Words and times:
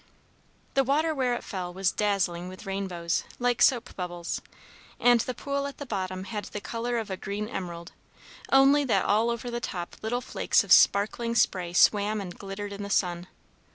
The 0.73 0.83
water 0.83 1.13
where 1.13 1.35
it 1.35 1.43
fell 1.43 1.71
was 1.71 1.91
dazzling 1.91 2.47
with 2.49 2.65
rainbows, 2.65 3.23
like 3.37 3.61
soap 3.61 3.95
bubbles; 3.95 4.41
and 4.99 5.19
the 5.19 5.35
pool 5.35 5.67
at 5.67 5.77
the 5.77 5.85
bottom 5.85 6.23
had 6.23 6.45
the 6.45 6.59
color 6.59 6.97
of 6.97 7.11
a 7.11 7.17
green 7.17 7.47
emerald, 7.47 7.91
only 8.51 8.83
that 8.85 9.05
all 9.05 9.29
over 9.29 9.51
the 9.51 9.59
top 9.59 9.95
little 10.01 10.19
flakes 10.19 10.63
of 10.63 10.71
sparkling 10.71 11.35
spray 11.35 11.71
swam 11.73 12.19
and 12.19 12.39
glittered 12.39 12.73
in 12.73 12.81
the 12.81 12.89
sun. 12.89 13.27